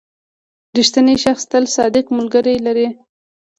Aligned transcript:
•رښتینی 0.77 1.15
شخص 1.23 1.43
تل 1.51 1.63
صادق 1.75 2.05
ملګري 2.17 2.55
لري. 2.65 2.87